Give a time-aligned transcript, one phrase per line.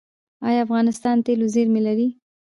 [0.47, 2.07] آیا افغانستان د تیلو زیرمې لري؟